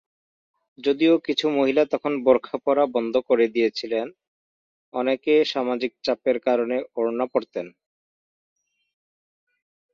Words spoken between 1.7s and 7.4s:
তখন বোরখা পরা বন্ধ করে দিয়েছিলেন, অনেকে সামাজিক চাপের কারণে ওড়না